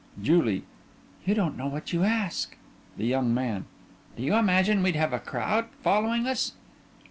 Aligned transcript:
JULIE: 0.19 0.63
You 1.25 1.35
don't 1.35 1.55
know 1.55 1.67
what 1.67 1.93
you 1.93 2.03
ask. 2.03 2.57
THE 2.97 3.05
YOUNG 3.05 3.35
MAN: 3.35 3.65
Do 4.17 4.23
you 4.23 4.33
imagine 4.33 4.81
we'd 4.81 4.95
have 4.95 5.13
a 5.13 5.19
crowd 5.19 5.67
following 5.83 6.25
us? 6.25 6.53